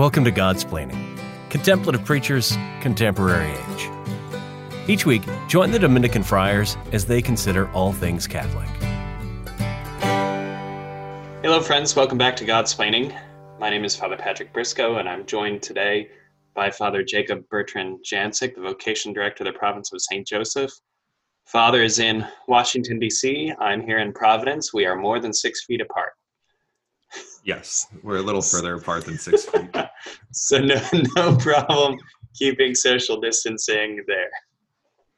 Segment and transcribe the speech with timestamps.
[0.00, 1.18] Welcome to Godsplaining,
[1.50, 3.90] Contemplative Preachers, Contemporary Age.
[4.88, 8.66] Each week, join the Dominican friars as they consider all things Catholic.
[11.42, 11.94] Hello, friends.
[11.94, 13.14] Welcome back to Godsplaining.
[13.58, 16.08] My name is Father Patrick Briscoe, and I'm joined today
[16.54, 20.26] by Father Jacob Bertrand Janczyk, the Vocation Director of the Province of St.
[20.26, 20.72] Joseph.
[21.44, 23.52] Father is in Washington, D.C.
[23.60, 24.72] I'm here in Providence.
[24.72, 26.14] We are more than six feet apart.
[27.44, 29.74] Yes, we're a little further apart than six feet.
[30.32, 30.80] so no,
[31.16, 31.98] no problem
[32.34, 34.30] keeping social distancing there.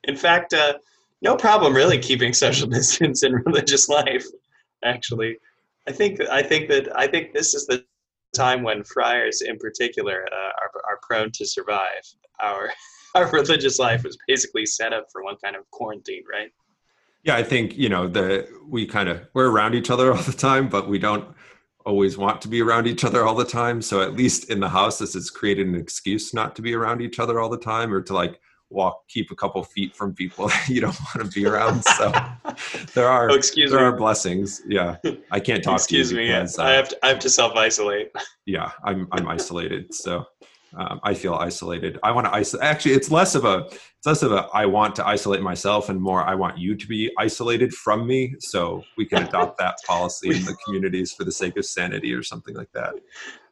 [0.04, 0.74] In fact, uh,
[1.20, 4.26] no problem really keeping social distance in religious life.
[4.84, 5.36] Actually,
[5.88, 7.84] I think I think that I think this is the
[8.34, 12.02] time when friars, in particular, uh, are are prone to survive.
[12.40, 12.70] Our
[13.14, 16.50] our religious life was basically set up for one kind of quarantine, right?
[17.24, 20.32] Yeah, I think you know the we kind of we're around each other all the
[20.32, 21.24] time, but we don't
[21.84, 23.82] always want to be around each other all the time.
[23.82, 27.00] So at least in the house, this has created an excuse not to be around
[27.00, 30.50] each other all the time or to like walk, keep a couple feet from people
[30.68, 31.84] you don't want to be around.
[31.84, 32.12] So
[32.94, 33.86] there are, oh, excuse there me.
[33.86, 34.62] are blessings.
[34.66, 34.96] Yeah.
[35.30, 36.22] I can't talk excuse to you.
[36.22, 36.64] Excuse me.
[36.64, 38.10] Uh, I have to, I have to self isolate.
[38.46, 38.72] Yeah.
[38.84, 39.94] I'm, I'm isolated.
[39.94, 40.24] So
[40.74, 41.98] um, I feel isolated.
[42.02, 42.64] I want to isolate.
[42.64, 46.00] Actually, it's less of a it's less of a I want to isolate myself and
[46.00, 48.34] more I want you to be isolated from me.
[48.40, 52.22] So we can adopt that policy in the communities for the sake of sanity or
[52.22, 52.94] something like that.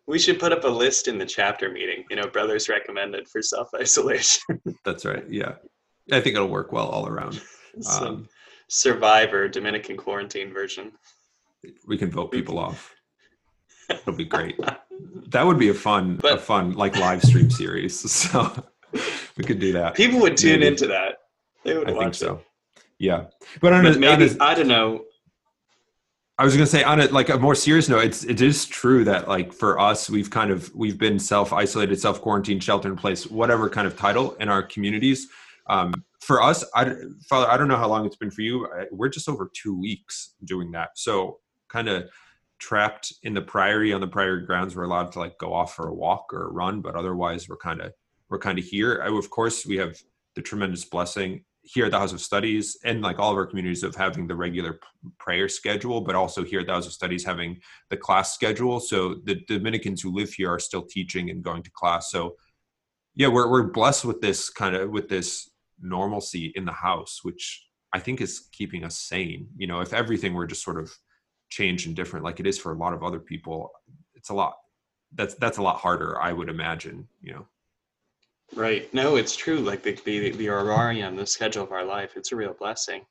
[0.07, 2.05] We should put up a list in the chapter meeting.
[2.11, 4.61] You know, brothers recommended for self isolation.
[4.85, 5.25] That's right.
[5.29, 5.55] Yeah,
[6.11, 7.41] I think it'll work well all around.
[7.91, 8.29] Um,
[8.69, 10.93] Survivor Dominican quarantine version.
[11.87, 12.95] We can vote people off.
[13.91, 14.59] It'll be great.
[15.29, 18.01] that would be a fun, but, a fun like live stream series.
[18.31, 18.65] So
[19.37, 19.95] we could do that.
[19.95, 20.67] People would tune Maybe.
[20.67, 21.19] into that.
[21.65, 22.35] They would I watch think so.
[22.35, 22.83] It.
[22.99, 23.25] Yeah,
[23.61, 25.05] but on but a, maybe on a, I don't know.
[26.39, 28.67] I was going to say on it like a more serious note, it's it is
[28.67, 32.89] true that like for us, we've kind of we've been self isolated, self quarantined, shelter
[32.89, 35.29] in place, whatever kind of title in our communities.
[35.69, 36.95] Um, for us, I,
[37.29, 38.69] Father, I don't know how long it's been for you.
[38.91, 40.91] We're just over two weeks doing that.
[40.97, 42.11] So kind of
[42.61, 45.89] trapped in the priory on the priory grounds we're allowed to like go off for
[45.89, 47.93] a walk or a run but otherwise we're kind of
[48.31, 49.03] we're kind of here.
[49.05, 49.99] I, of course we have
[50.37, 53.83] the tremendous blessing here at the house of studies and like all of our communities
[53.83, 54.81] of having the regular
[55.19, 57.61] prayer schedule but also here at the house of studies having
[57.91, 58.81] the class schedule.
[58.81, 62.11] So the dominicans who live here are still teaching and going to class.
[62.11, 62.37] So
[63.15, 65.51] yeah we're, we're blessed with this kind of with this
[65.83, 69.49] normalcy in the house which i think is keeping us sane.
[69.57, 70.93] You know if everything were just sort of
[71.51, 73.71] change and different like it is for a lot of other people
[74.15, 74.55] it's a lot
[75.15, 77.47] that's that's a lot harder i would imagine you know?
[78.55, 78.93] Right.
[78.93, 82.37] No it's true like the the, the horarium the schedule of our life it's a
[82.37, 83.03] real blessing.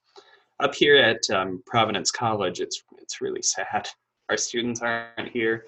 [0.59, 3.87] Up here at um, providence college it's it's really sad.
[4.29, 5.65] Our students aren't here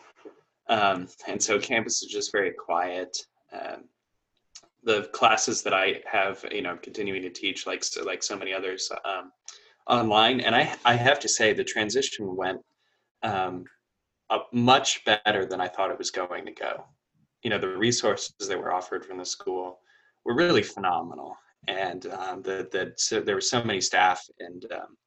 [0.68, 3.26] um, and so campus is just very quiet.
[3.54, 3.86] Um,
[4.84, 8.52] the classes that i have you know continuing to teach like so, like so many
[8.52, 9.32] others um,
[9.88, 12.62] online, and I I have to say the transition went
[13.24, 13.66] um,
[14.54, 16.86] much better than I thought it was going to go.
[17.44, 19.80] You know, the resources that were offered from the school
[20.26, 21.36] were really phenomenal,
[21.68, 24.98] and um, the the so there were so many staff and um,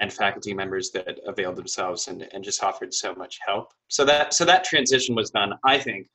[0.00, 3.72] and faculty members that availed themselves and, and just offered so much help.
[3.88, 6.08] So that so that transition was done, I think,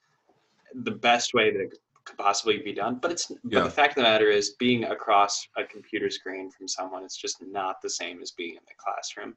[0.84, 1.70] the best way that
[2.06, 3.00] could possibly be done.
[3.02, 3.60] But it's yeah.
[3.60, 7.16] but the fact of the matter is, being across a computer screen from someone is
[7.16, 9.36] just not the same as being in the classroom.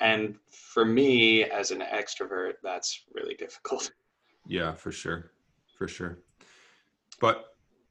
[0.00, 3.92] And for me, as an extrovert, that's really difficult.
[4.46, 5.32] Yeah, for sure,
[5.76, 6.18] for sure.
[7.20, 7.44] But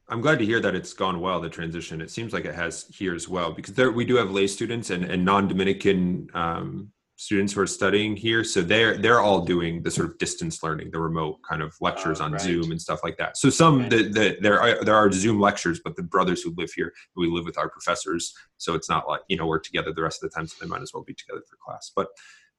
[0.09, 1.39] I'm glad to hear that it's gone well.
[1.39, 2.01] The transition.
[2.01, 4.89] It seems like it has here as well because there we do have lay students
[4.89, 8.45] and, and non-Dominican um, students who are studying here.
[8.45, 12.21] So they're they're all doing the sort of distance learning the remote kind of lectures
[12.21, 12.41] uh, on right.
[12.41, 13.35] zoom and stuff like that.
[13.35, 14.03] So some okay.
[14.03, 17.27] the, the, there are there are zoom lectures but the brothers who live here we
[17.27, 18.33] live with our professors.
[18.57, 20.69] So it's not like you know we're together the rest of the time so they
[20.69, 21.91] might as well be together for class.
[21.93, 22.07] But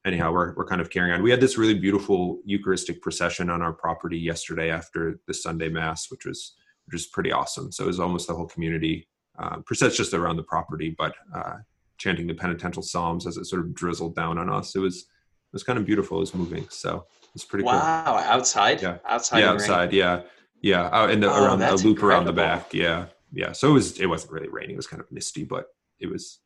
[0.05, 1.23] anyhow we're, we're kind of carrying on.
[1.23, 6.11] We had this really beautiful eucharistic procession on our property yesterday after the sunday mass
[6.11, 6.53] which was
[6.85, 7.71] which was pretty awesome.
[7.71, 9.07] So it was almost the whole community
[9.39, 11.55] uh, process just around the property but uh,
[12.01, 14.75] chanting the penitential psalms as it sort of drizzled down on us.
[14.75, 16.17] It was it was kind of beautiful.
[16.17, 16.67] It was moving.
[16.69, 17.05] So
[17.35, 17.71] it's pretty wow.
[18.05, 18.13] cool.
[18.15, 18.81] Wow, outside?
[18.81, 18.97] Yeah.
[19.07, 19.39] Outside.
[19.39, 19.99] Yeah, outside, rain.
[19.99, 20.21] yeah.
[20.61, 20.89] Yeah.
[20.91, 22.07] Out in the oh, around a loop incredible.
[22.07, 22.73] around the back.
[22.73, 23.05] Yeah.
[23.31, 23.51] Yeah.
[23.51, 25.67] So it was it wasn't really raining, it was kind of misty, but
[25.99, 26.39] it was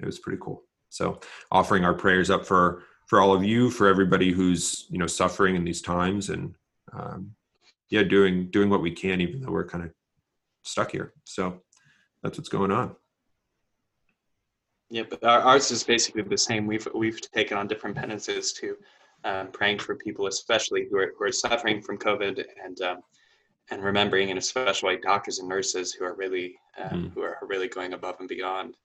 [0.00, 0.64] it was pretty cool.
[0.88, 1.20] So
[1.52, 5.54] offering our prayers up for for all of you, for everybody who's, you know, suffering
[5.54, 6.54] in these times and
[6.92, 7.30] um
[7.90, 9.92] yeah, doing doing what we can even though we're kind of
[10.64, 11.12] stuck here.
[11.24, 11.60] So
[12.22, 12.96] that's what's going on.
[14.90, 16.66] Yeah, but our, ours is basically the same.
[16.66, 18.76] We've we've taken on different penances to
[19.24, 23.00] um, praying for people, especially who are, who are suffering from COVID, and um,
[23.70, 27.12] and remembering in a special way doctors and nurses who are really mm.
[27.12, 28.76] who are really going above and beyond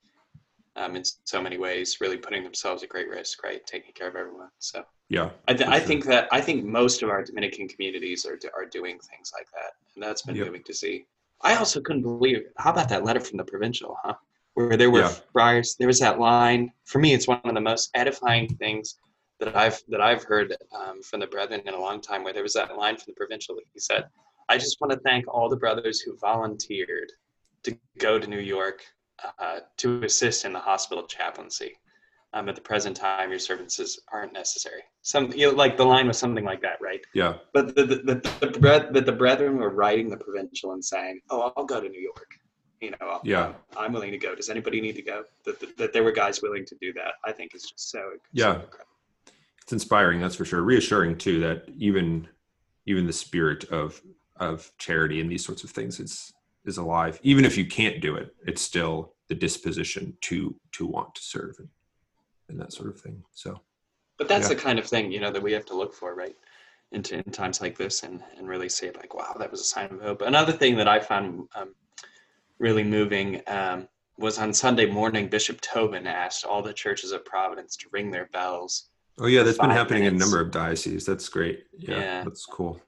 [0.76, 4.16] um, in so many ways, really putting themselves at great risk, right, taking care of
[4.16, 4.48] everyone.
[4.58, 8.38] So yeah, I, th- I think that I think most of our Dominican communities are
[8.56, 10.46] are doing things like that, and that's been yep.
[10.46, 11.06] moving to see.
[11.42, 12.44] I also couldn't believe.
[12.56, 14.14] How about that letter from the provincial, huh?
[14.54, 15.14] Where there were yeah.
[15.32, 15.76] friars.
[15.78, 16.72] There was that line.
[16.84, 18.96] For me, it's one of the most edifying things
[19.40, 22.22] that I've that I've heard um, from the brethren in a long time.
[22.22, 23.54] Where there was that line from the provincial.
[23.54, 24.04] That he said,
[24.48, 27.10] "I just want to thank all the brothers who volunteered
[27.62, 28.82] to go to New York
[29.38, 31.76] uh, to assist in the hospital chaplaincy."
[32.34, 36.06] um, at the present time your services aren't necessary some you know, like the line
[36.06, 40.08] was something like that right yeah but the the, the, the, the brethren were writing
[40.08, 42.38] the provincial and saying oh i'll go to new york
[42.82, 45.92] you know yeah i'm willing to go does anybody need to go that, that, that
[45.92, 48.60] there were guys willing to do that i think is just so yeah
[49.62, 52.28] it's inspiring that's for sure reassuring too that even
[52.86, 54.02] even the spirit of
[54.36, 56.32] of charity and these sorts of things is
[56.64, 61.14] is alive even if you can't do it it's still the disposition to to want
[61.14, 61.68] to serve and
[62.52, 63.22] and that sort of thing.
[63.32, 63.60] So,
[64.18, 64.54] but that's yeah.
[64.54, 66.36] the kind of thing you know that we have to look for, right?
[66.92, 69.90] into in times like this, and and really say like, wow, that was a sign
[69.90, 70.20] of hope.
[70.20, 71.74] Another thing that I found um,
[72.58, 73.88] really moving um,
[74.18, 75.28] was on Sunday morning.
[75.28, 78.88] Bishop Tobin asked all the churches of Providence to ring their bells.
[79.18, 80.22] Oh yeah, that's been happening minutes.
[80.22, 81.04] in a number of dioceses.
[81.04, 81.64] That's great.
[81.76, 82.24] Yeah, yeah.
[82.24, 82.80] that's cool.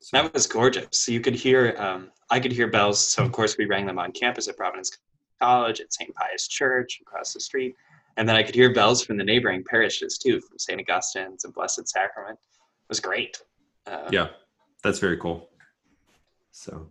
[0.00, 0.16] So.
[0.22, 0.86] That was gorgeous.
[0.92, 3.04] So you could hear, um, I could hear bells.
[3.06, 4.96] So of course we rang them on campus at Providence
[5.40, 6.14] College, at St.
[6.14, 7.74] Pius Church across the street.
[8.16, 10.80] And then I could hear bells from the neighboring parishes too, from St.
[10.80, 12.38] Augustine's and Blessed Sacrament.
[12.38, 13.42] It was great.
[13.86, 14.28] Uh, yeah,
[14.82, 15.48] that's very cool.
[16.52, 16.86] So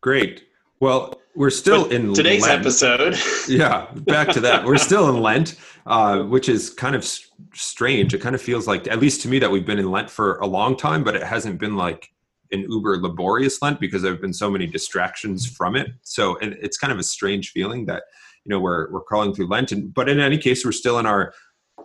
[0.00, 0.44] great.
[0.82, 2.60] Well, we're still in Lent today's Lent.
[2.60, 3.16] episode.
[3.48, 4.64] yeah, back to that.
[4.64, 5.54] We're still in Lent,
[5.86, 7.08] uh, which is kind of
[7.54, 8.14] strange.
[8.14, 10.38] It kind of feels like, at least to me, that we've been in Lent for
[10.38, 12.08] a long time, but it hasn't been like
[12.50, 15.86] an uber laborious Lent because there have been so many distractions from it.
[16.02, 18.02] So it's kind of a strange feeling that
[18.44, 19.70] you know we're we're crawling through Lent.
[19.70, 21.32] And, but in any case, we're still in our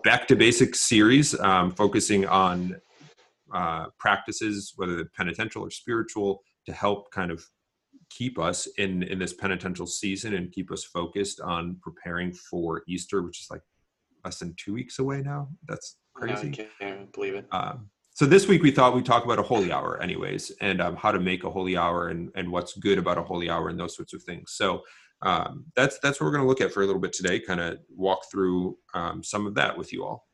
[0.02, 2.80] back to basics series, um, focusing on
[3.54, 7.44] uh, practices, whether they're penitential or spiritual, to help kind of
[8.10, 13.22] keep us in in this penitential season and keep us focused on preparing for Easter,
[13.22, 13.62] which is like
[14.24, 15.48] less than two weeks away now.
[15.66, 16.48] That's crazy.
[16.48, 17.46] I can't believe it.
[17.52, 20.96] Um, so this week we thought we'd talk about a holy hour, anyways, and um,
[20.96, 23.78] how to make a holy hour and and what's good about a holy hour and
[23.78, 24.52] those sorts of things.
[24.52, 24.82] So
[25.22, 27.40] um, that's that's what we're going to look at for a little bit today.
[27.40, 30.26] Kind of walk through um, some of that with you all.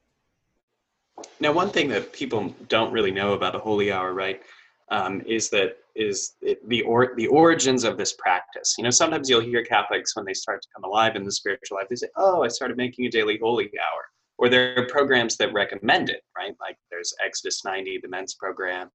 [1.41, 4.43] Now, one thing that people don't really know about a holy hour, right,
[4.91, 6.33] um, is that is
[6.67, 8.75] the or the origins of this practice.
[8.77, 11.79] You know, sometimes you'll hear Catholics when they start to come alive in the spiritual
[11.79, 14.03] life, they say, "Oh, I started making a daily holy hour,"
[14.39, 16.55] or there are programs that recommend it, right?
[16.61, 18.91] Like there's Exodus 90, the men's program,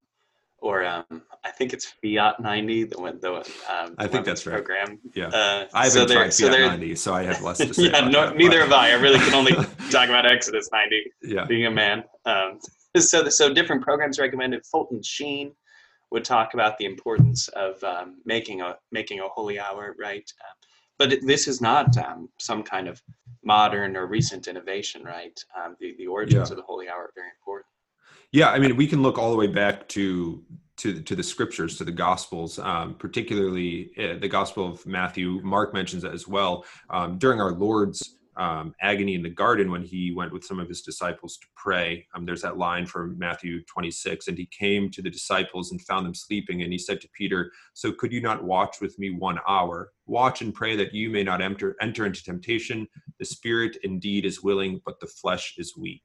[0.58, 4.88] or um, I think it's Fiat 90, the one, the um, I think that's program.
[4.88, 4.98] Right.
[5.14, 7.84] Yeah, uh, I haven't so tried Fiat so 90, so I have less to say.
[7.84, 8.90] yeah, no, that, neither have I.
[8.90, 9.52] I really can only
[9.90, 11.12] talk about Exodus 90.
[11.22, 12.04] Yeah, being a man.
[12.26, 12.58] Um,
[12.98, 14.64] so, so different programs recommended.
[14.66, 15.52] Fulton Sheen
[16.10, 20.30] would talk about the importance of um, making a making a holy hour, right?
[20.40, 20.54] Uh,
[20.98, 23.00] but it, this is not um, some kind of
[23.44, 25.38] modern or recent innovation, right?
[25.56, 26.52] Um, the the origins yeah.
[26.52, 27.66] of the holy hour are very important.
[28.32, 30.44] Yeah, I mean, we can look all the way back to
[30.78, 35.40] to to the scriptures, to the Gospels, um, particularly uh, the Gospel of Matthew.
[35.42, 39.82] Mark mentions that as well um, during our Lord's um, agony in the garden when
[39.82, 42.06] he went with some of his disciples to pray.
[42.14, 46.06] Um, there's that line from Matthew 26, and he came to the disciples and found
[46.06, 49.38] them sleeping, and he said to Peter, "So could you not watch with me one
[49.46, 49.92] hour?
[50.06, 52.88] Watch and pray that you may not enter enter into temptation.
[53.18, 56.02] The spirit indeed is willing, but the flesh is weak."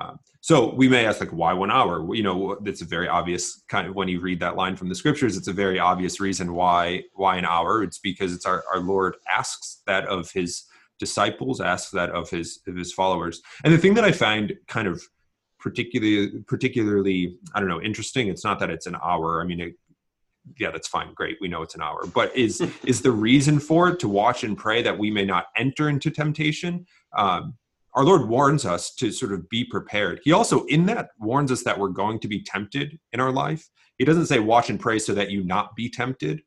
[0.00, 2.14] Um, so we may ask, like, why one hour?
[2.14, 4.94] You know, it's a very obvious kind of when you read that line from the
[4.94, 5.36] scriptures.
[5.36, 7.82] It's a very obvious reason why why an hour.
[7.82, 10.64] It's because it's our our Lord asks that of his
[10.98, 13.42] disciples, asks that of his of his followers.
[13.64, 15.02] And the thing that I find kind of
[15.58, 18.28] particularly particularly I don't know interesting.
[18.28, 19.40] It's not that it's an hour.
[19.40, 19.74] I mean, it,
[20.58, 21.38] yeah, that's fine, great.
[21.40, 24.56] We know it's an hour, but is is the reason for it to watch and
[24.56, 26.86] pray that we may not enter into temptation?
[27.16, 27.54] Um,
[27.94, 30.20] our Lord warns us to sort of be prepared.
[30.24, 33.68] He also, in that, warns us that we're going to be tempted in our life.
[33.98, 36.42] He doesn't say, watch and pray so that you not be tempted.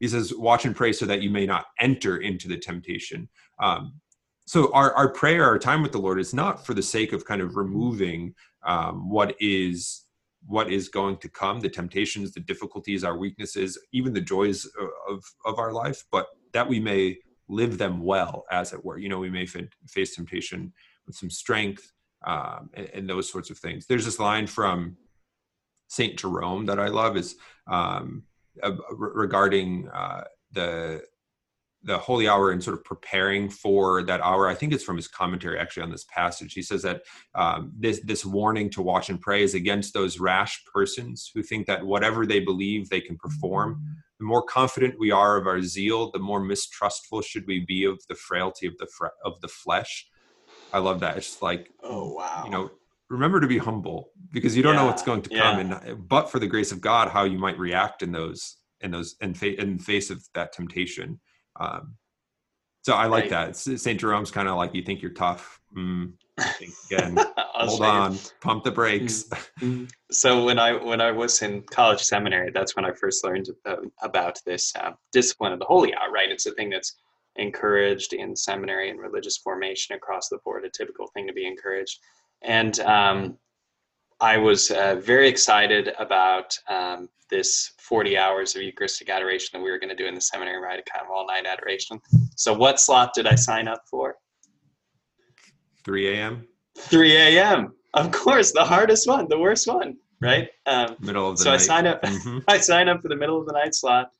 [0.00, 3.28] He says, watch and pray so that you may not enter into the temptation.
[3.60, 4.00] Um,
[4.46, 7.24] so, our, our prayer, our time with the Lord is not for the sake of
[7.24, 8.34] kind of removing
[8.64, 10.04] um, what is
[10.46, 14.64] what is going to come the temptations the difficulties our weaknesses even the joys
[15.08, 17.16] of of our life but that we may
[17.48, 18.98] live them well, as it were.
[18.98, 20.72] You know, we may face temptation
[21.06, 21.92] with some strength,
[22.26, 23.86] um, and, and, those sorts of things.
[23.86, 24.96] There's this line from
[25.88, 27.36] Saint Jerome that I love is
[27.70, 28.24] um,
[28.62, 31.02] uh, regarding uh, the
[31.86, 34.48] the holy hour and sort of preparing for that hour.
[34.48, 36.52] I think it's from his commentary actually on this passage.
[36.52, 37.02] He says that
[37.34, 41.66] um, this this warning to watch and pray is against those rash persons who think
[41.66, 43.80] that whatever they believe they can perform.
[44.18, 48.00] The more confident we are of our zeal, the more mistrustful should we be of
[48.08, 50.08] the frailty of the fr- of the flesh.
[50.72, 51.16] I love that.
[51.18, 52.70] It's like, oh wow, you know,
[53.08, 55.80] remember to be humble because you don't yeah, know what's going to come, yeah.
[55.84, 59.16] and but for the grace of God, how you might react in those in those
[59.20, 61.20] in, fa- in face of that temptation.
[61.58, 61.94] Um,
[62.82, 63.52] so I like right.
[63.52, 63.56] that.
[63.56, 63.98] St.
[63.98, 65.60] Jerome's kind of like you think you're tough.
[65.76, 66.12] Mm,
[66.90, 67.18] again.
[67.36, 69.24] hold on, pump the brakes.
[69.60, 69.86] Mm-hmm.
[70.10, 73.84] so when I when I was in college seminary, that's when I first learned about,
[74.02, 76.12] about this uh, discipline of the holy hour.
[76.12, 76.94] Right, it's a thing that's
[77.36, 80.64] encouraged in seminary and religious formation across the board.
[80.64, 81.98] A typical thing to be encouraged,
[82.46, 83.38] and um,
[84.20, 89.70] I was uh, very excited about um, this 40 hours of Eucharistic adoration that we
[89.70, 90.78] were going to do in the seminary, right?
[90.78, 92.00] A kind of all night adoration.
[92.36, 94.16] So, what slot did I sign up for?
[95.84, 96.48] 3 a.m.
[96.78, 97.74] 3 a.m.
[97.94, 100.48] Of course, the hardest one, the worst one, right?
[100.66, 101.60] Um, middle of the so night.
[101.60, 102.02] So I signed up.
[102.02, 102.38] Mm-hmm.
[102.48, 104.10] I signed up for the middle of the night slot,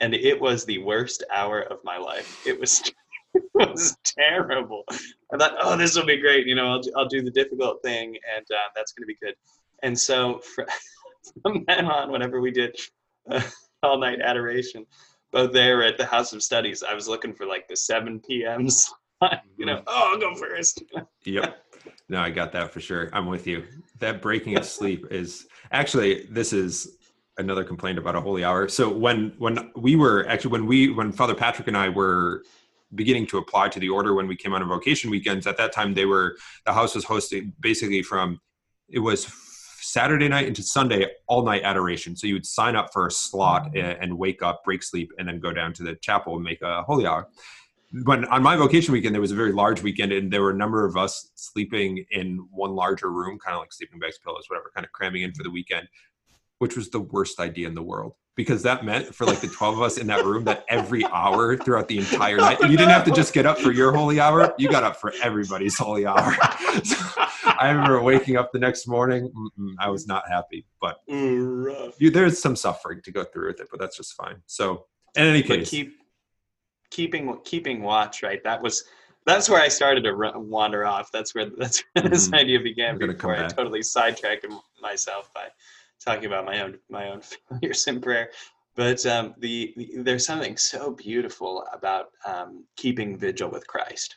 [0.00, 2.46] and it was the worst hour of my life.
[2.46, 2.82] It was.
[3.58, 4.84] It was terrible.
[5.32, 6.46] I thought, oh, this will be great.
[6.46, 9.34] You know, I'll, I'll do the difficult thing, and uh, that's going to be good.
[9.82, 10.40] And so,
[11.42, 12.78] from then on, whenever we did
[13.30, 13.40] uh,
[13.82, 14.84] all night adoration,
[15.32, 18.68] both there at the House of Studies, I was looking for like the 7 p.m.
[18.70, 19.84] slot, you know, mm-hmm.
[19.86, 20.82] oh, I'll go first.
[21.24, 21.62] yep.
[22.08, 23.08] No, I got that for sure.
[23.12, 23.64] I'm with you.
[24.00, 26.96] That breaking of sleep is actually, this is
[27.38, 28.68] another complaint about a holy hour.
[28.68, 32.44] So when when we were actually when we when Father Patrick and I were
[32.94, 35.72] beginning to apply to the order when we came on a vocation weekends at that
[35.72, 38.40] time they were the house was hosting basically from
[38.88, 39.26] it was
[39.86, 42.16] Saturday night into Sunday, all night adoration.
[42.16, 43.76] So you would sign up for a slot mm-hmm.
[43.78, 46.60] and, and, wake up, break sleep, and then go down to the chapel and make
[46.60, 47.28] a holy hour.
[48.04, 50.56] But on my vocation weekend, there was a very large weekend, and there were a
[50.56, 54.72] number of us sleeping in one larger room, kind of like sleeping bags, pillows, whatever,
[54.74, 55.86] kind of cramming in for the weekend,
[56.58, 59.78] which was the worst idea in the world because that meant for like the 12
[59.78, 63.04] of us in that room that every hour throughout the entire night you didn't have
[63.04, 66.34] to just get up for your holy hour you got up for everybody's holy hour
[66.84, 66.96] so
[67.58, 69.32] i remember waking up the next morning
[69.78, 73.80] i was not happy but you, there's some suffering to go through with it but
[73.80, 74.84] that's just fine so
[75.16, 75.96] in any case keep
[76.90, 78.84] keeping keeping watch right that was
[79.24, 81.10] that's where I started to run, wander off.
[81.10, 82.36] That's where that's where this mm-hmm.
[82.36, 82.96] idea began.
[82.96, 84.46] Before I totally sidetracked
[84.80, 85.48] myself by
[86.04, 88.30] talking about my own my own failures in prayer.
[88.76, 94.16] But um, the, the, there's something so beautiful about um, keeping vigil with Christ.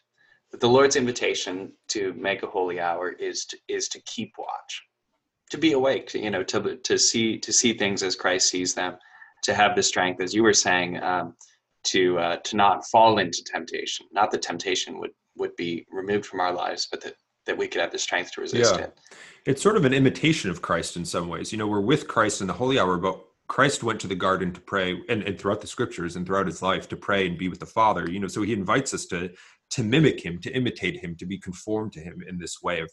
[0.52, 4.84] The Lord's invitation to make a holy hour is to, is to keep watch,
[5.52, 8.98] to be awake, you know, to to see to see things as Christ sees them,
[9.44, 11.36] to have the strength, as you were saying, um,
[11.86, 14.08] to uh, to not fall into temptation.
[14.12, 17.14] Not that temptation would would be removed from our lives, but that
[17.50, 18.86] that we could have the strength to resist yeah.
[18.86, 19.00] it
[19.46, 21.52] it's sort of an imitation of Christ in some ways.
[21.52, 24.54] You know, we're with Christ in the holy hour, but Christ went to the garden
[24.54, 27.50] to pray and, and throughout the scriptures and throughout his life to pray and be
[27.50, 28.10] with the Father.
[28.10, 29.32] You know, so he invites us to
[29.72, 32.92] to mimic him, to imitate him, to be conformed to him in this way of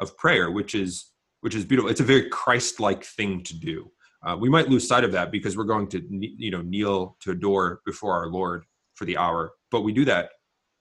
[0.00, 1.90] of prayer, which is which is beautiful.
[1.90, 3.90] It's a very Christ-like thing to do.
[4.24, 7.30] Uh, we might lose sight of that because we're going to you know kneel to
[7.30, 10.30] adore before our Lord for the hour, but we do that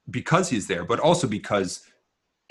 [0.10, 1.84] because he's there, but also because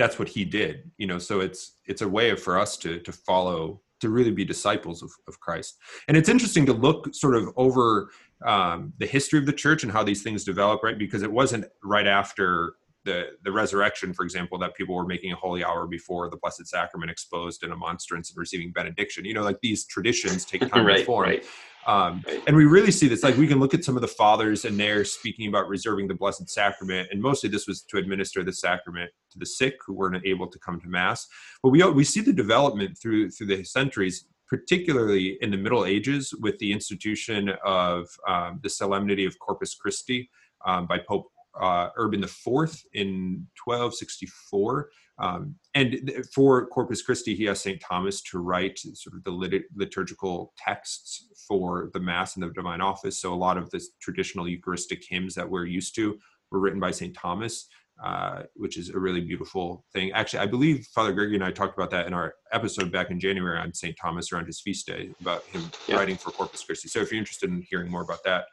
[0.01, 3.13] that's what he did you know so it's it's a way for us to to
[3.13, 5.79] follow to really be disciples of, of christ.
[6.09, 8.11] And it's interesting to look sort of over
[8.45, 10.99] um, the history of the church and how these things develop right?
[10.99, 15.37] Because it wasn't right after the the resurrection, for example, that people were making a
[15.37, 19.25] holy hour before the Blessed Sacrament exposed in a monstrance and receiving benediction.
[19.25, 21.29] You know, like these traditions take time right, to form.
[21.29, 21.45] Right.
[21.87, 22.43] Um, right.
[22.47, 23.23] And we really see this.
[23.23, 26.15] Like we can look at some of the fathers, and they're speaking about reserving the
[26.15, 30.25] Blessed Sacrament, and mostly this was to administer the sacrament to the sick who weren't
[30.27, 31.27] able to come to Mass.
[31.63, 36.35] But we we see the development through through the centuries particularly in the Middle Ages,
[36.41, 40.29] with the institution of um, the Solemnity of Corpus Christi
[40.67, 44.91] um, by Pope uh, Urban IV in 1264.
[45.19, 47.81] Um, and for Corpus Christi, he asked St.
[47.81, 52.81] Thomas to write sort of the lit- liturgical texts for the Mass and the Divine
[52.81, 53.21] Office.
[53.21, 56.19] So a lot of the traditional Eucharistic hymns that we're used to
[56.51, 57.15] were written by St.
[57.15, 57.67] Thomas.
[58.03, 60.11] Uh, which is a really beautiful thing.
[60.13, 63.21] Actually, I believe Father Gregory and I talked about that in our episode back in
[63.21, 63.95] January on St.
[64.01, 65.97] Thomas around his feast day about him yeah.
[65.97, 66.89] writing for Corpus Christi.
[66.89, 68.47] So if you're interested in hearing more about that,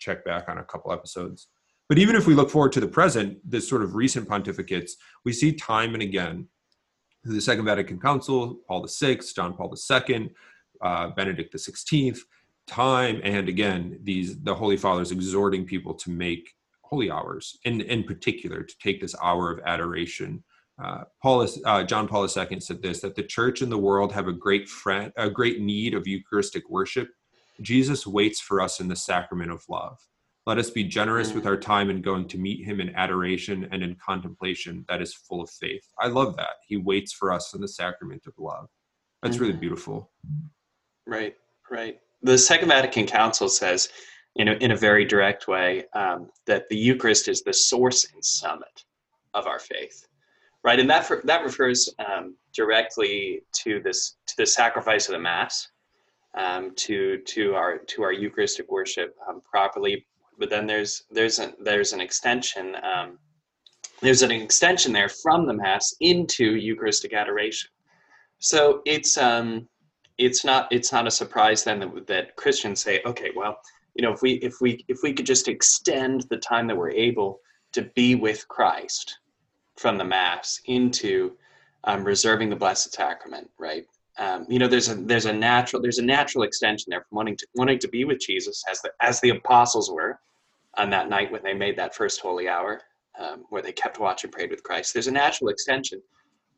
[0.00, 1.46] check back on a couple episodes.
[1.92, 4.92] But even if we look forward to the present, this sort of recent pontificates,
[5.26, 6.48] we see time and again
[7.22, 9.74] the Second Vatican Council, Paul VI, John Paul
[10.08, 10.30] II,
[10.80, 12.18] uh, Benedict XVI,
[12.66, 18.04] time and again these the Holy Fathers exhorting people to make holy hours, in in
[18.04, 20.42] particular to take this hour of adoration.
[20.82, 24.28] Uh, Paul, uh, John Paul II said this: that the Church and the world have
[24.28, 27.10] a great friend, a great need of Eucharistic worship.
[27.60, 29.98] Jesus waits for us in the sacrament of love.
[30.44, 33.82] Let us be generous with our time in going to meet him in adoration and
[33.82, 35.86] in contemplation that is full of faith.
[36.00, 36.56] I love that.
[36.66, 38.68] He waits for us in the sacrament of love.
[39.22, 39.60] That's really mm-hmm.
[39.60, 40.10] beautiful.
[41.06, 41.36] Right,
[41.70, 41.98] right.
[42.22, 43.88] The Second Vatican Council says,
[44.34, 48.24] you know, in a very direct way, um, that the Eucharist is the source and
[48.24, 48.84] summit
[49.34, 50.06] of our faith,
[50.64, 50.80] right?
[50.80, 55.68] And that that refers um, directly to this to the sacrifice of the Mass,
[56.36, 60.06] um, to to our to our Eucharistic worship um, properly
[60.38, 63.18] but then there's there's a, there's an extension um,
[64.02, 67.70] there's an extension there from the mass into Eucharistic adoration.
[68.40, 69.68] So it's um,
[70.18, 73.58] it's not it's not a surprise then that, that Christians say, okay, well,
[73.94, 76.90] you know, if we if we if we could just extend the time that we're
[76.90, 77.40] able
[77.72, 79.18] to be with Christ
[79.76, 81.36] from the mass into
[81.84, 83.86] um, reserving the Blessed Sacrament, right?
[84.18, 87.36] Um, you know, there's a there's a natural there's a natural extension there from wanting
[87.36, 90.18] to wanting to be with Jesus as the as the apostles were,
[90.76, 92.82] on that night when they made that first holy hour,
[93.18, 94.92] um, where they kept watch and prayed with Christ.
[94.92, 96.00] There's a natural extension,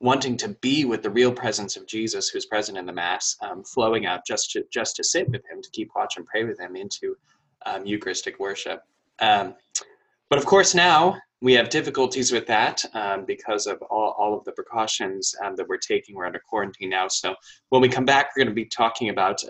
[0.00, 3.64] wanting to be with the real presence of Jesus, who's present in the Mass, um,
[3.64, 6.58] flowing out just to just to sit with Him, to keep watch and pray with
[6.58, 7.16] Him into
[7.66, 8.82] um, Eucharistic worship.
[9.20, 9.54] Um,
[10.28, 14.42] but of course, now we have difficulties with that um, because of all, all of
[14.44, 16.16] the precautions um, that we're taking.
[16.16, 17.06] We're under quarantine now.
[17.08, 17.34] So
[17.68, 19.42] when we come back, we're going to be talking about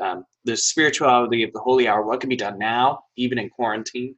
[0.45, 4.17] the spirituality of the Holy Hour, what can be done now, even in quarantine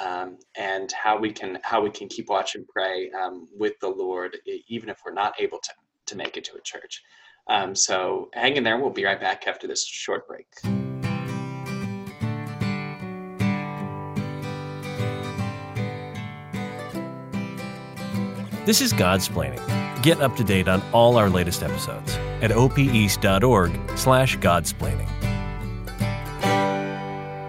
[0.00, 3.88] um, and how we can how we can keep watch and pray um, with the
[3.88, 4.36] Lord,
[4.68, 5.72] even if we're not able to
[6.06, 7.02] to make it to a church.
[7.46, 8.78] Um, so hang in there.
[8.78, 10.81] We'll be right back after this short break.
[18.64, 19.60] This is Godsplaining.
[20.04, 25.08] Get up to date on all our latest episodes at opeast.org slash godsplaining.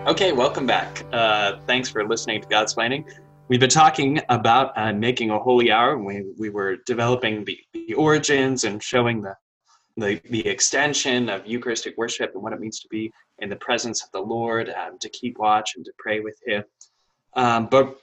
[0.07, 1.05] Okay, welcome back.
[1.13, 3.05] Uh, thanks for listening to Godsplaining.
[3.47, 5.99] We've been talking about uh, making a holy hour.
[5.99, 9.35] We, we were developing the, the origins and showing the,
[9.97, 14.03] the, the extension of Eucharistic worship and what it means to be in the presence
[14.03, 16.63] of the Lord, um, to keep watch and to pray with Him.
[17.35, 17.99] Um, but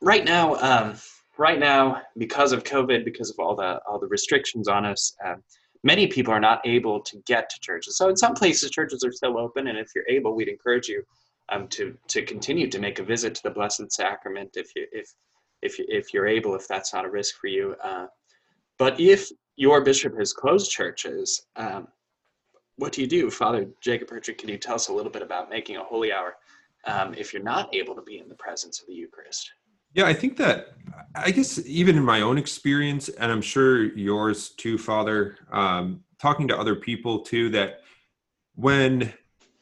[0.00, 0.94] right now, um,
[1.38, 5.42] right now, because of COVID, because of all the all the restrictions on us, um,
[5.82, 7.96] many people are not able to get to churches.
[7.96, 11.02] So in some places, churches are still open, and if you're able, we'd encourage you
[11.50, 15.12] um, to to continue to make a visit to the Blessed Sacrament if you if
[15.62, 17.74] if if you're able, if that's not a risk for you.
[17.82, 18.06] Uh,
[18.78, 21.86] but if your bishop has closed churches, um,
[22.76, 24.38] what do you do, Father Jacob Pertrick?
[24.38, 26.36] Can you tell us a little bit about making a holy hour
[26.86, 29.50] um, if you're not able to be in the presence of the Eucharist?
[29.94, 30.74] Yeah, I think that
[31.14, 36.48] I guess even in my own experience, and I'm sure yours too, Father, um, talking
[36.48, 37.80] to other people too, that
[38.56, 39.12] when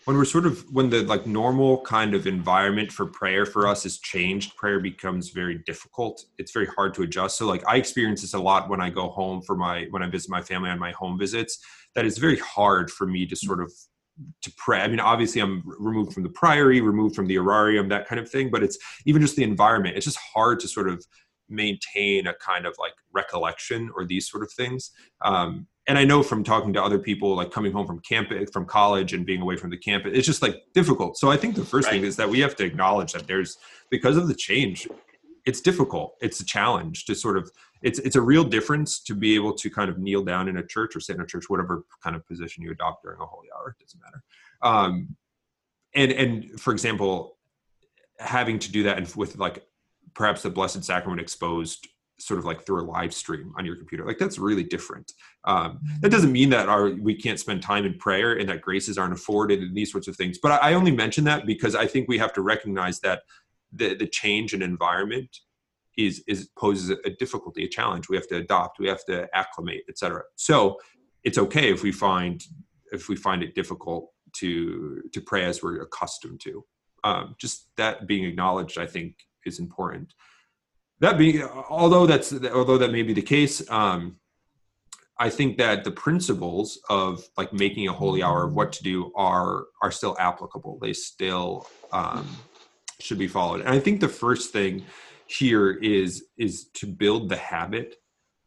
[0.04, 3.86] when we're sort of when the like normal kind of environment for prayer for us
[3.86, 8.20] is changed prayer becomes very difficult it's very hard to adjust so like i experience
[8.20, 10.78] this a lot when i go home for my when i visit my family on
[10.78, 13.72] my home visits that it's very hard for me to sort of
[14.42, 14.80] to pray.
[14.80, 18.30] I mean, obviously, I'm removed from the priory, removed from the horarium that kind of
[18.30, 18.50] thing.
[18.50, 19.96] But it's even just the environment.
[19.96, 21.04] It's just hard to sort of
[21.48, 24.90] maintain a kind of like recollection or these sort of things.
[25.22, 28.66] Um, and I know from talking to other people, like coming home from campus, from
[28.66, 31.18] college, and being away from the campus, it's just like difficult.
[31.18, 31.94] So I think the first right.
[31.94, 33.58] thing is that we have to acknowledge that there's
[33.90, 34.86] because of the change,
[35.44, 36.14] it's difficult.
[36.20, 37.50] It's a challenge to sort of
[37.82, 40.66] it's it's a real difference to be able to kind of kneel down in a
[40.66, 43.48] church or sit in a church, whatever kind of position you adopt during a holy
[43.56, 43.74] hour.
[43.78, 44.22] It doesn't matter.
[44.62, 45.16] Um,
[45.94, 47.38] and and for example,
[48.18, 49.66] having to do that and with like
[50.14, 54.06] perhaps the Blessed Sacrament exposed sort of like through a live stream on your computer
[54.06, 55.12] like that's really different
[55.44, 58.96] um, that doesn't mean that our we can't spend time in prayer and that graces
[58.96, 61.84] aren't afforded and these sorts of things but i, I only mention that because i
[61.84, 63.22] think we have to recognize that
[63.72, 65.36] the, the change in environment
[65.96, 68.08] is is poses a difficulty, a challenge.
[68.08, 70.22] We have to adopt, we have to acclimate, etc.
[70.36, 70.78] So
[71.24, 72.42] it's okay if we find
[72.92, 76.64] if we find it difficult to to pray as we're accustomed to.
[77.04, 80.14] Um, just that being acknowledged, I think, is important.
[81.00, 84.16] That being, although that's although that may be the case, um,
[85.18, 89.12] I think that the principles of like making a holy hour of what to do
[89.16, 90.78] are are still applicable.
[90.80, 92.28] They still um,
[93.00, 93.60] should be followed.
[93.60, 94.84] And I think the first thing
[95.26, 97.96] here is is to build the habit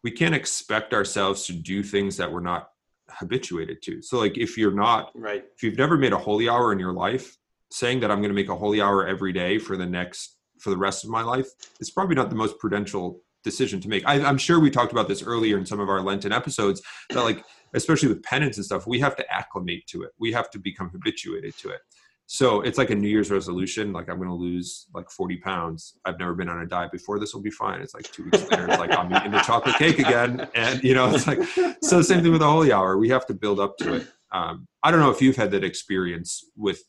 [0.05, 2.69] we can't expect ourselves to do things that we're not
[3.10, 4.03] habituated to.
[4.03, 6.93] So like if you're not right, if you've never made a holy hour in your
[6.93, 7.36] life,
[7.71, 10.69] saying that I'm going to make a holy hour every day for the next for
[10.69, 11.47] the rest of my life
[11.79, 14.03] is probably not the most prudential decision to make.
[14.05, 17.23] I, I'm sure we talked about this earlier in some of our Lenten episodes that
[17.23, 17.43] like
[17.75, 20.11] especially with penance and stuff, we have to acclimate to it.
[20.19, 21.81] We have to become habituated to it.
[22.27, 23.93] So it's like a New Year's resolution.
[23.93, 25.95] Like I'm going to lose like 40 pounds.
[26.05, 27.19] I've never been on a diet before.
[27.19, 27.81] This will be fine.
[27.81, 28.67] It's like two weeks later.
[28.67, 31.43] It's like I'm eating the chocolate cake again, and you know, it's like
[31.83, 32.01] so.
[32.01, 32.97] Same thing with the holy hour.
[32.97, 34.07] We have to build up to it.
[34.31, 36.81] Um, I don't know if you've had that experience with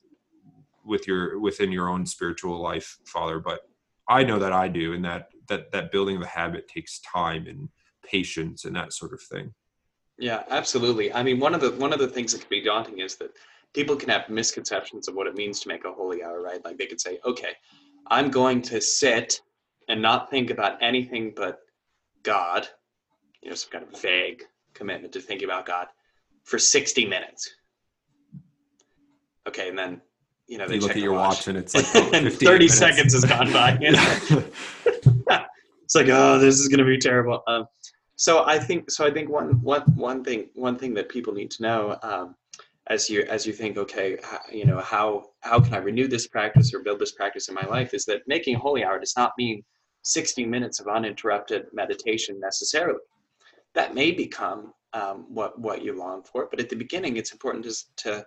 [0.86, 3.60] with your within your own spiritual life, Father, but
[4.08, 7.46] I know that I do, and that that that building of a habit takes time
[7.46, 7.68] and
[8.04, 9.52] patience and that sort of thing.
[10.18, 11.12] Yeah, absolutely.
[11.12, 13.32] I mean, one of the one of the things that can be daunting is that
[13.74, 16.64] people can have misconceptions of what it means to make a holy hour, right?
[16.64, 17.52] Like they could say, okay,
[18.06, 19.40] I'm going to sit
[19.88, 21.60] and not think about anything but
[22.22, 22.66] God,
[23.42, 24.44] you know, some kind of vague
[24.74, 25.88] commitment to thinking about God
[26.44, 27.50] for 60 minutes.
[29.46, 30.00] Okay, and then
[30.46, 32.46] you know they you look at your watch, watch and it's like oh, and 30
[32.46, 32.78] minutes.
[32.78, 33.76] seconds has gone by.
[33.80, 34.44] you know?
[35.86, 37.42] it's like, oh, this is going to be terrible.
[37.46, 37.66] Um,
[38.16, 41.50] so I think, so I think one, one, one thing, one thing that people need
[41.52, 42.34] to know, um,
[42.88, 46.26] as you, as you think, okay, how, you know, how, how can I renew this
[46.26, 49.14] practice or build this practice in my life is that making a holy hour does
[49.16, 49.62] not mean
[50.02, 53.00] 60 minutes of uninterrupted meditation necessarily.
[53.74, 57.64] That may become um, what, what you long for, but at the beginning, it's important
[57.64, 57.74] to,
[58.08, 58.26] to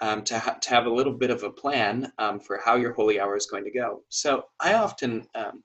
[0.00, 2.92] um, to, ha- to have a little bit of a plan um, for how your
[2.92, 4.02] holy hour is going to go.
[4.08, 5.62] So I often, um,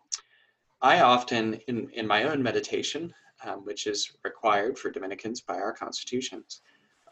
[0.82, 3.14] I often in, in my own meditation,
[3.46, 6.62] um, which is required for Dominicans by our constitutions,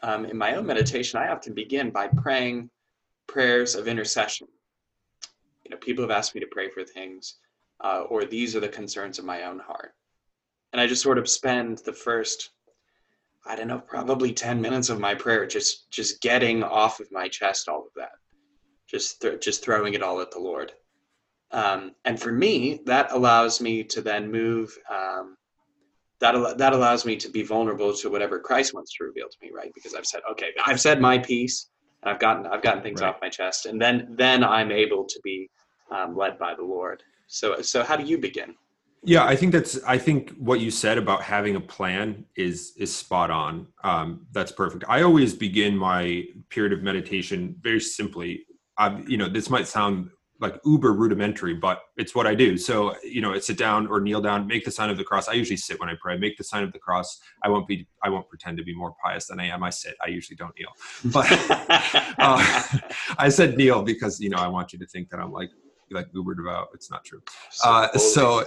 [0.02, 2.68] um, in my own meditation, I often begin by praying
[3.26, 4.48] prayers of intercession.
[5.64, 7.36] You know, people have asked me to pray for things,
[7.80, 9.94] uh, or these are the concerns of my own heart.
[10.72, 12.50] And I just sort of spend the first
[13.46, 17.28] I don't know, probably 10 minutes of my prayer, just, just getting off of my
[17.28, 18.12] chest all of that,
[18.88, 20.72] just, th- just throwing it all at the Lord.
[21.50, 25.36] Um, and for me, that allows me to then move, um,
[26.20, 29.36] that, al- that allows me to be vulnerable to whatever Christ wants to reveal to
[29.42, 29.70] me, right?
[29.74, 31.68] Because I've said, okay, I've said my piece
[32.02, 33.08] and I've gotten, I've gotten things Right.
[33.08, 35.50] off my chest and then, then I'm able to be
[35.90, 37.02] um, led by the Lord.
[37.26, 38.54] So, so how do you begin?
[39.06, 39.82] Yeah, I think that's.
[39.84, 43.66] I think what you said about having a plan is is spot on.
[43.82, 44.84] Um, that's perfect.
[44.88, 48.46] I always begin my period of meditation very simply.
[48.78, 52.56] Um, you know, this might sound like uber rudimentary, but it's what I do.
[52.56, 55.28] So, you know, I sit down or kneel down, make the sign of the cross.
[55.28, 56.18] I usually sit when I pray.
[56.18, 57.20] Make the sign of the cross.
[57.42, 57.86] I won't be.
[58.02, 59.62] I won't pretend to be more pious than I am.
[59.62, 59.96] I sit.
[60.04, 60.72] I usually don't kneel,
[61.12, 61.26] but
[62.18, 62.62] uh,
[63.18, 65.50] I said kneel because you know I want you to think that I'm like
[65.90, 66.68] like uber devout.
[66.72, 67.22] It's not true.
[67.62, 68.46] Uh, so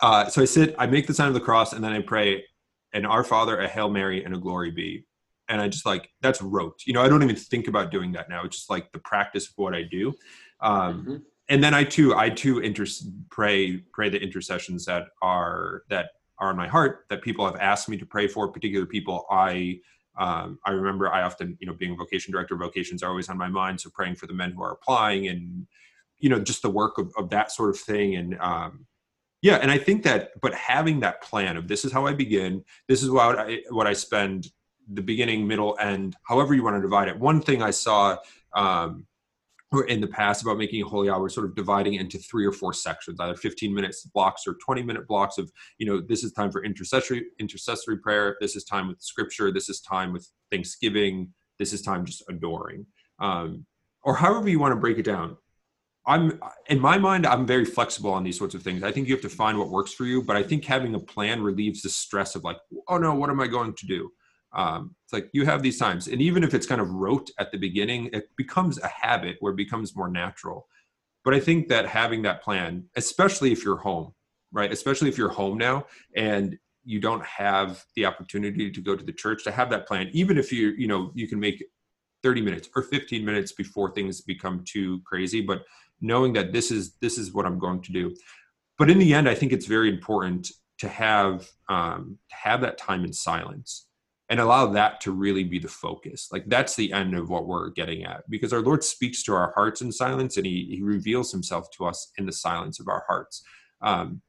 [0.00, 2.44] uh, so I sit, I make the sign of the cross, and then I pray
[2.92, 5.04] an Our Father, a Hail Mary, and a Glory Be.
[5.48, 6.80] And I just like that's rote.
[6.86, 8.44] You know, I don't even think about doing that now.
[8.44, 10.14] It's just like the practice of what I do.
[10.60, 11.22] Um, Mhm.
[11.50, 12.86] And then I too, I too inter-
[13.28, 17.88] pray pray the intercessions that are that are in my heart that people have asked
[17.88, 18.48] me to pray for.
[18.48, 19.80] Particular people I
[20.16, 23.36] um, I remember I often you know being a vocation director, vocations are always on
[23.36, 23.80] my mind.
[23.82, 25.66] So praying for the men who are applying and
[26.16, 28.86] you know just the work of, of that sort of thing and um,
[29.44, 32.64] yeah and i think that but having that plan of this is how i begin.
[32.88, 34.48] This is what i what i spend
[34.92, 37.16] the beginning middle end however you want to divide it.
[37.18, 38.16] One thing i saw
[38.56, 39.06] um
[39.88, 42.72] in the past about making a holy hour sort of dividing into three or four
[42.72, 46.50] sections either 15 minutes blocks or 20 minute blocks of you know this is time
[46.50, 48.36] for intercessory intercessory prayer.
[48.40, 49.52] This is time with scripture.
[49.52, 51.32] This is time with thanksgiving.
[51.58, 52.86] This is time just adoring.
[53.18, 53.66] Um
[54.02, 55.36] or however you want to break it down
[56.06, 58.82] I'm in my mind, I'm very flexible on these sorts of things.
[58.82, 61.00] I think you have to find what works for you, but I think having a
[61.00, 64.10] plan relieves the stress of like, oh no, what am I going to do?
[64.52, 67.50] Um, it's like you have these times, and even if it's kind of rote at
[67.50, 70.68] the beginning, it becomes a habit where it becomes more natural.
[71.24, 74.12] But I think that having that plan, especially if you're home,
[74.52, 74.70] right?
[74.70, 79.12] Especially if you're home now and you don't have the opportunity to go to the
[79.12, 81.64] church, to have that plan, even if you, you know, you can make
[82.22, 85.62] 30 minutes or 15 minutes before things become too crazy, but
[86.04, 88.14] knowing that this is this is what I'm going to do.
[88.78, 92.78] But in the end, I think it's very important to have um, to have that
[92.78, 93.86] time in silence
[94.28, 96.28] and allow that to really be the focus.
[96.32, 99.52] Like that's the end of what we're getting at, because our Lord speaks to our
[99.54, 103.04] hearts in silence, and He He reveals Himself to us in the silence of our
[103.08, 103.42] hearts.
[103.80, 104.22] Um,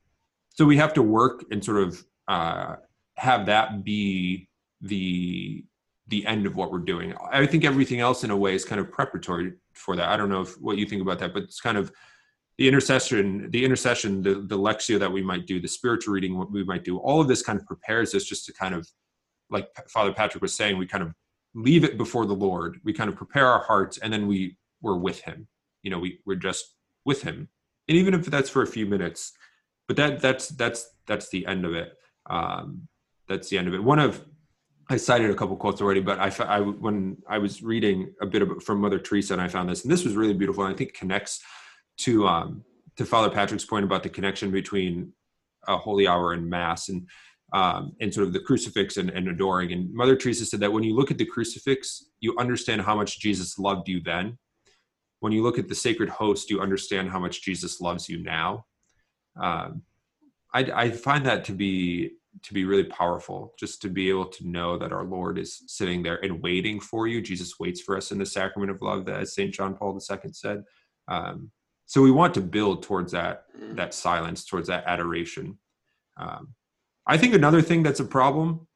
[0.50, 2.76] so we have to work and sort of uh,
[3.18, 4.48] have that be
[4.82, 5.66] the
[6.08, 7.14] the end of what we're doing.
[7.32, 10.10] I think everything else in a way is kind of preparatory for that.
[10.10, 11.92] I don't know if what you think about that, but it's kind of
[12.58, 16.64] the intercession, the intercession, the, the that we might do, the spiritual reading, what we
[16.64, 18.88] might do, all of this kind of prepares us just to kind of,
[19.50, 21.14] like Father Patrick was saying, we kind of
[21.56, 22.80] leave it before the Lord.
[22.84, 25.48] We kind of prepare our hearts, and then we we're with Him.
[25.84, 27.50] You know, we we're just with Him,
[27.88, 29.34] and even if that's for a few minutes,
[29.88, 31.94] but that that's that's that's the end of it.
[32.30, 32.88] Um,
[33.28, 33.84] that's the end of it.
[33.84, 34.24] One of
[34.90, 38.42] I cited a couple quotes already, but I, I when I was reading a bit
[38.42, 40.78] of, from Mother Teresa, and I found this, and this was really beautiful, and I
[40.78, 41.42] think connects
[42.00, 42.64] to um,
[42.98, 45.12] to Father Patrick's point about the connection between
[45.68, 47.08] a holy hour and mass, and
[47.54, 49.72] um, and sort of the crucifix and, and adoring.
[49.72, 53.20] And Mother Teresa said that when you look at the crucifix, you understand how much
[53.20, 54.38] Jesus loved you then.
[55.20, 58.66] When you look at the sacred host, you understand how much Jesus loves you now.
[59.42, 59.82] Um,
[60.54, 62.12] I, I find that to be
[62.44, 66.04] to be really powerful just to be able to know that our lord is sitting
[66.04, 67.22] there and waiting for you.
[67.22, 70.64] Jesus waits for us in the sacrament of love as st john paul ii said.
[71.08, 71.52] Um,
[71.86, 73.76] so we want to build towards that Mm.
[73.78, 75.58] that silence towards that adoration.
[76.18, 76.54] Um,
[77.08, 78.68] i think another thing that's a problem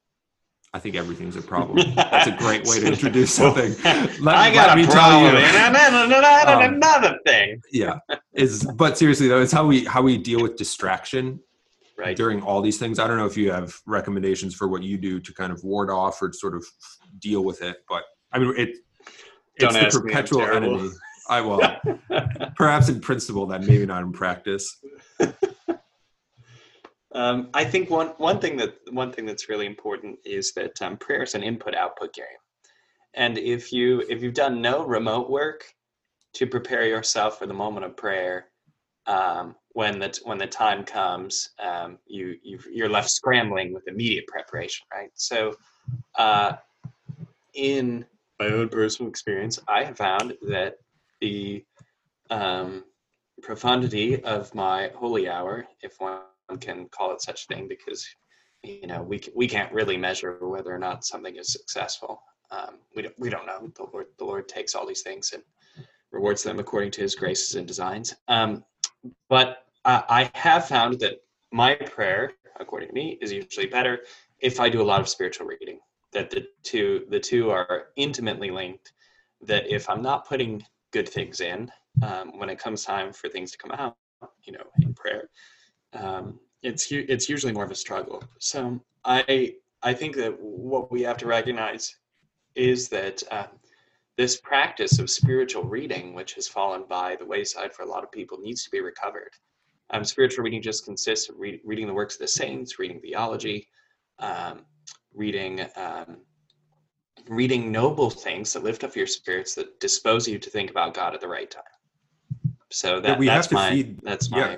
[0.73, 1.77] i think everything's a problem.
[1.95, 3.71] That's a great way to introduce something.
[4.27, 5.39] Let- I got let me a tell problem, you.
[5.41, 7.59] and another, Um, another thing.
[7.71, 7.95] yeah.
[8.33, 11.39] Is but seriously though it's how we how we deal with distraction
[11.99, 12.15] Right.
[12.15, 12.97] during all these things.
[12.97, 15.89] I don't know if you have recommendations for what you do to kind of ward
[15.89, 16.65] off or sort of
[17.19, 18.77] deal with it, but I mean, it
[19.59, 20.91] Don't it's the perpetual enemy.
[21.29, 21.61] I will,
[22.55, 24.77] perhaps in principle, then maybe not in practice.
[27.11, 30.97] Um, I think one one thing that one thing that's really important is that um,
[30.97, 32.25] prayer is an input output game,
[33.15, 35.65] and if you if you've done no remote work
[36.33, 38.48] to prepare yourself for the moment of prayer,
[39.09, 44.27] um, when the when the time comes, um, you you you're left scrambling with immediate
[44.27, 45.09] preparation, right?
[45.15, 45.55] So,
[46.15, 46.53] uh,
[47.55, 48.05] in
[48.39, 50.75] my own personal experience, I have found that
[51.21, 51.65] the
[52.29, 52.83] um,
[53.41, 56.19] profundity of my holy hour, if one
[56.59, 58.07] can call it such a thing, because
[58.63, 62.21] you know we we can't really measure whether or not something is successful.
[62.51, 63.71] Um, we don't we don't know.
[63.75, 65.41] The Lord the Lord takes all these things and
[66.11, 68.13] rewards them according to His graces and designs.
[68.27, 68.63] Um,
[69.29, 73.99] but uh, I have found that my prayer, according to me, is usually better
[74.39, 75.79] if I do a lot of spiritual reading.
[76.11, 78.93] That the two the two are intimately linked.
[79.41, 83.51] That if I'm not putting good things in, um, when it comes time for things
[83.51, 83.95] to come out,
[84.43, 85.29] you know, in prayer,
[85.93, 88.23] um, it's it's usually more of a struggle.
[88.39, 91.95] So I I think that what we have to recognize
[92.55, 93.47] is that uh,
[94.19, 98.11] this practice of spiritual reading, which has fallen by the wayside for a lot of
[98.11, 99.31] people, needs to be recovered.
[99.91, 103.69] Um, spiritual reading just consists of re- reading the works of the saints, reading theology,
[104.19, 104.65] um,
[105.13, 106.17] reading um,
[107.29, 111.13] reading noble things that lift up your spirits, that dispose you to think about God
[111.13, 111.63] at the right time.
[112.71, 114.37] So that, we have that's to my feed- that's my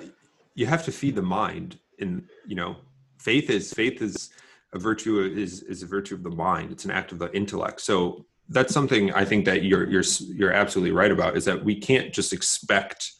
[0.56, 2.78] you have to feed the mind, and you know,
[3.20, 4.30] faith is faith is
[4.72, 6.72] a virtue is is a virtue of the mind.
[6.72, 7.80] It's an act of the intellect.
[7.80, 11.36] So that's something I think that you're you're you're absolutely right about.
[11.36, 13.10] Is that we can't just expect.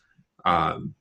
[0.44, 0.94] Um,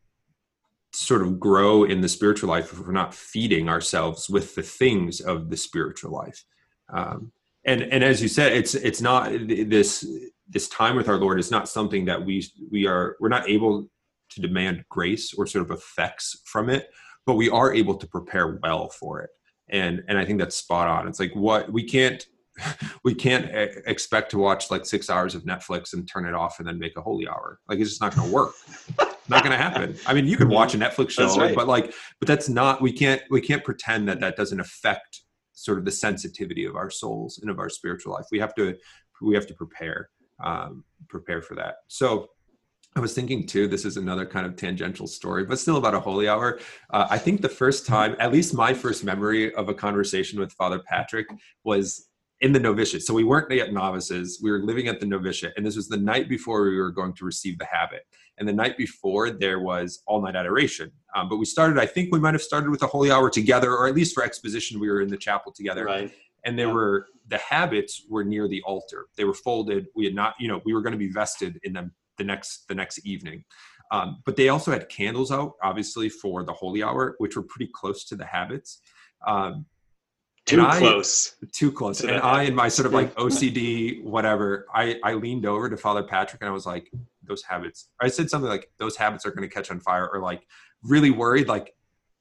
[0.93, 5.21] sort of grow in the spiritual life if we're not feeding ourselves with the things
[5.21, 6.43] of the spiritual life
[6.89, 7.31] um,
[7.65, 10.05] and and as you said it's it's not this
[10.49, 13.87] this time with our lord is not something that we we are we're not able
[14.29, 16.89] to demand grace or sort of effects from it
[17.25, 19.29] but we are able to prepare well for it
[19.69, 22.25] and and i think that's spot on it's like what we can't
[23.03, 23.49] we can't
[23.85, 26.97] expect to watch like six hours of netflix and turn it off and then make
[26.97, 27.59] a holy hour.
[27.67, 28.53] Like it's just not going to work.
[29.29, 29.95] Not going to happen.
[30.05, 31.55] I mean you can watch a netflix show right.
[31.55, 35.21] but like but that's not we can't we can't pretend that that doesn't affect
[35.53, 38.25] sort of the sensitivity of our souls and of our spiritual life.
[38.31, 38.75] We have to
[39.21, 40.09] we have to prepare
[40.43, 41.75] um prepare for that.
[41.87, 42.29] So
[42.95, 45.99] I was thinking too, this is another kind of tangential story, but still about a
[45.99, 46.59] holy hour.
[46.89, 50.51] Uh, I think the first time, at least my first memory of a conversation with
[50.51, 51.27] Father Patrick
[51.63, 52.09] was
[52.41, 53.03] in the novitiate.
[53.03, 54.39] So we weren't yet novices.
[54.41, 57.13] We were living at the novitiate, and this was the night before we were going
[57.13, 58.03] to receive the habit.
[58.37, 60.91] And the night before, there was all night adoration.
[61.15, 63.71] Um, but we started, I think we might have started with a holy hour together,
[63.75, 66.11] or at least for exposition, we were in the chapel together right.
[66.45, 66.73] and there Yeah.
[66.73, 70.59] were the habits were near the altar they were folded we had not you know
[70.65, 73.43] we were going to be vested in them the next the next evening
[73.91, 77.71] um, but they also had candles out obviously for the holy hour which were pretty
[77.73, 78.81] close to the habits
[79.27, 79.65] um,
[80.49, 81.35] and Too I- close.
[81.51, 85.45] too close To and i in my sort of like ocd whatever i i leaned
[85.45, 86.91] over to father patrick and i was like
[87.23, 90.19] those habits i said something like those habits are going to catch on fire or
[90.19, 90.45] like
[90.83, 91.73] really worried like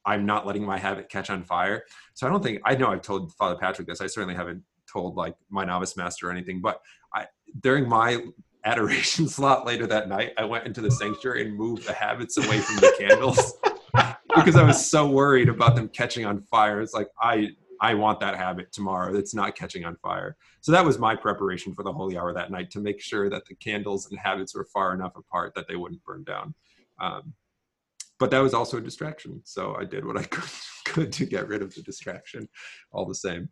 [0.05, 3.03] i'm not letting my habit catch on fire so i don't think i know i've
[3.03, 6.81] told father patrick this i certainly haven't told like my novice master or anything but
[7.15, 7.25] i
[7.61, 8.19] during my
[8.65, 12.59] adoration slot later that night, I went into the sanctuary and moved the habits away
[12.59, 13.55] from the candles
[14.37, 16.81] because I was so worried about them catching on fire.
[16.81, 17.49] It's like I
[17.81, 19.15] I want that habit tomorrow.
[19.15, 20.37] It's not catching on fire.
[20.61, 23.47] So that was my preparation for the holy hour that night to make sure that
[23.47, 26.55] the candles and habits were far enough apart that they wouldn't burn down.
[27.01, 27.33] Um,
[28.19, 29.41] but that was also a distraction.
[29.45, 30.51] So I did what I could,
[30.85, 32.49] could to get rid of the distraction
[32.93, 33.49] all the same.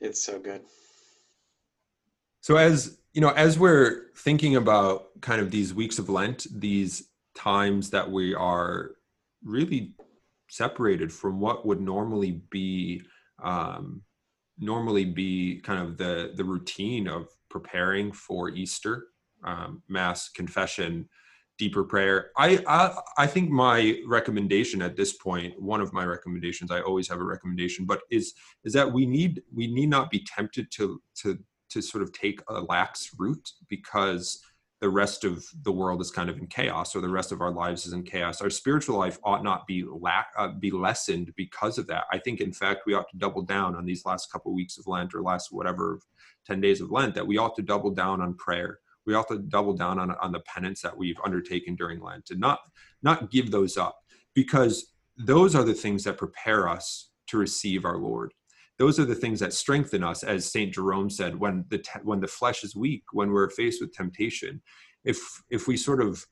[0.00, 0.62] It's so good.
[2.40, 7.08] So as you know, as we're thinking about kind of these weeks of Lent, these
[7.34, 8.96] times that we are
[9.44, 9.94] really
[10.56, 13.02] separated from what would normally be
[13.42, 14.02] um,
[14.58, 19.08] normally be kind of the the routine of preparing for Easter,
[19.44, 21.08] um, Mass, confession,
[21.58, 22.30] deeper prayer.
[22.36, 27.08] I, I I think my recommendation at this point, one of my recommendations, I always
[27.08, 31.00] have a recommendation, but is is that we need we need not be tempted to
[31.22, 31.38] to
[31.70, 34.40] to sort of take a lax route because
[34.80, 37.50] the rest of the world is kind of in chaos or the rest of our
[37.50, 38.42] lives is in chaos.
[38.42, 42.04] Our spiritual life ought not be lack uh, be lessened because of that.
[42.12, 44.86] I think in fact we ought to double down on these last couple weeks of
[44.86, 46.00] lent or last whatever
[46.46, 48.80] 10 days of lent that we ought to double down on prayer.
[49.06, 52.40] We ought to double down on, on the penance that we've undertaken during lent and
[52.40, 52.60] not
[53.02, 54.00] not give those up
[54.34, 58.34] because those are the things that prepare us to receive our lord
[58.78, 62.26] those are the things that strengthen us as saint jerome said when the when the
[62.26, 64.60] flesh is weak when we're faced with temptation
[65.04, 65.18] if
[65.50, 66.24] if we sort of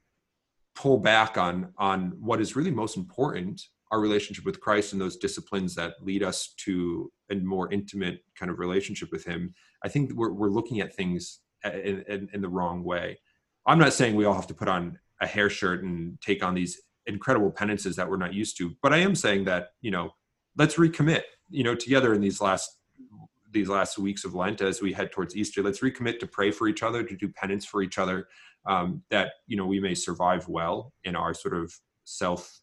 [0.74, 5.16] pull back on on what is really most important our relationship with christ and those
[5.16, 9.52] disciplines that lead us to a more intimate kind of relationship with him
[9.84, 13.18] i think we're, we're looking at things in, in, in the wrong way.
[13.66, 16.54] I'm not saying we all have to put on a hair shirt and take on
[16.54, 20.10] these incredible penances that we're not used to but i am saying that you know
[20.56, 22.78] let's recommit you know together in these last
[23.52, 26.68] these last weeks of lent as we head towards easter let's recommit to pray for
[26.68, 28.26] each other to do penance for each other
[28.66, 31.72] um, that you know we may survive well in our sort of
[32.04, 32.60] self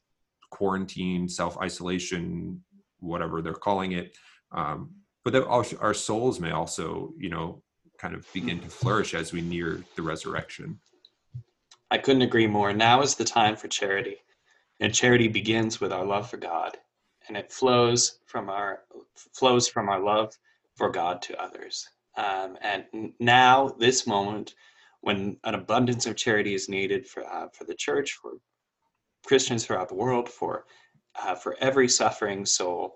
[0.49, 2.61] quarantine self isolation
[2.99, 4.17] whatever they're calling it.
[4.51, 4.91] Um,
[5.23, 7.61] but that our souls may also you know
[7.97, 10.79] kind of begin to flourish as we near the resurrection.
[11.91, 12.71] I couldn't agree more.
[12.71, 14.17] Now is the time for charity
[14.79, 16.77] and charity begins with our love for god
[17.29, 18.81] and it flows from our
[19.15, 20.37] flows from our love
[20.75, 21.87] for God to others.
[22.17, 24.55] Um, and now, this moment,
[25.01, 28.33] when an abundance of charity is needed for uh, for the church, for
[29.25, 30.65] Christians throughout the world, for
[31.21, 32.95] uh, for every suffering soul,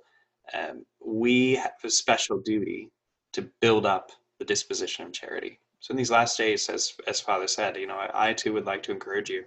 [0.54, 2.90] um, we have a special duty
[3.32, 5.60] to build up the disposition of charity.
[5.80, 8.66] So in these last days, as as Father said, you know, I, I too would
[8.66, 9.46] like to encourage you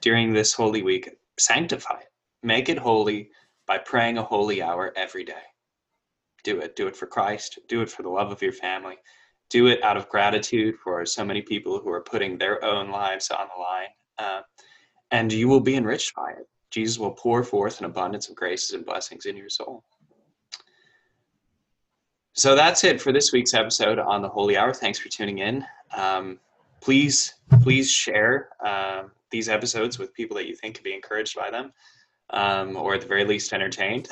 [0.00, 3.30] during this Holy Week, sanctify it, make it holy
[3.68, 5.34] by praying a holy hour every day.
[6.42, 6.74] Do it.
[6.74, 7.58] Do it for Christ.
[7.68, 8.96] Do it for the love of your family.
[9.50, 13.30] Do it out of gratitude for so many people who are putting their own lives
[13.30, 13.88] on the line.
[14.18, 14.42] Uh,
[15.10, 16.48] and you will be enriched by it.
[16.70, 19.84] Jesus will pour forth an abundance of graces and blessings in your soul.
[22.32, 24.72] So that's it for this week's episode on the Holy Hour.
[24.72, 25.64] Thanks for tuning in.
[25.96, 26.38] Um,
[26.80, 31.50] please, please share uh, these episodes with people that you think could be encouraged by
[31.50, 31.72] them
[32.30, 34.08] um, or at the very least entertained.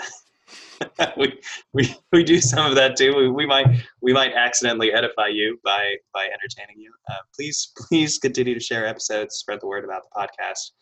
[1.17, 1.41] we,
[1.73, 3.15] we we do some of that too.
[3.17, 3.67] We, we might
[4.03, 6.93] we might accidentally edify you by by entertaining you.
[7.11, 10.73] Uh, please please continue to share episodes, spread the word about the podcast.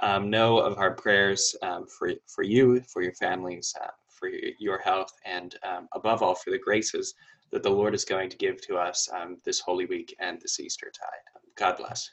[0.00, 4.28] Um, know of our prayers um, for for you, for your families, uh, for
[4.58, 7.14] your health, and um, above all for the graces
[7.52, 10.58] that the Lord is going to give to us um, this Holy Week and this
[10.58, 11.40] Easter tide.
[11.56, 12.10] God bless.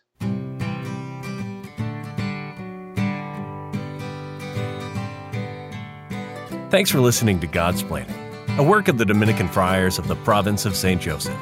[6.70, 8.14] Thanks for listening to Godsplaining,
[8.60, 11.02] a work of the Dominican Friars of the Province of St.
[11.02, 11.36] Joseph.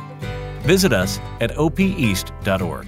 [0.62, 2.88] Visit us at opeast.org.